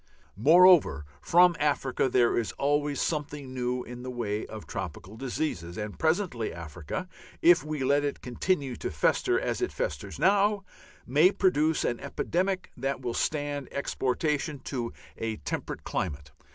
Moreover, 0.35 1.05
from 1.21 1.55
Africa 1.59 2.09
there 2.09 2.35
is 2.35 2.53
always 2.53 2.99
something 2.99 3.53
new 3.53 3.83
in 3.83 4.01
the 4.01 4.09
way 4.09 4.47
of 4.47 4.65
tropical 4.65 5.15
diseases, 5.15 5.77
and 5.77 5.99
presently 5.99 6.51
Africa, 6.51 7.07
if 7.43 7.63
we 7.63 7.83
let 7.83 8.03
it 8.03 8.19
continue 8.19 8.75
to 8.77 8.89
fester 8.89 9.39
as 9.39 9.61
it 9.61 9.71
festers 9.71 10.17
now, 10.17 10.63
may 11.05 11.29
produce 11.29 11.83
an 11.85 11.99
epidemic 11.99 12.71
that 12.75 13.01
will 13.01 13.13
stand 13.13 13.67
exportation 13.71 14.57
to 14.61 14.91
a 15.17 15.35
temperate 15.35 15.83
climate. 15.83 16.31